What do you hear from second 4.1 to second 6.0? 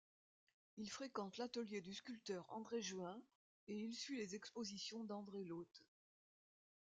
les expositions d'André Lhote.